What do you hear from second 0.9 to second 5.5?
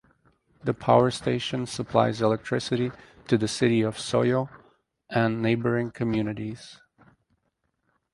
station supplies electricity to the city of Soyo and